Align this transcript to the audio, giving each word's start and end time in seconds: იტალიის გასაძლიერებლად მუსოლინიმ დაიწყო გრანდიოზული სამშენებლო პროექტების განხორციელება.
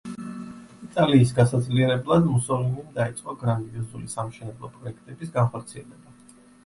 იტალიის 0.85 1.33
გასაძლიერებლად 1.39 2.25
მუსოლინიმ 2.29 2.87
დაიწყო 2.95 3.35
გრანდიოზული 3.43 4.13
სამშენებლო 4.15 4.71
პროექტების 4.79 5.35
განხორციელება. 5.37 6.17